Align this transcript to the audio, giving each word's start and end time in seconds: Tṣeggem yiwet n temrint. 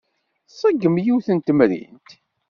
Tṣeggem 0.49 0.95
yiwet 1.05 1.27
n 1.31 1.37
temrint. 1.39 2.09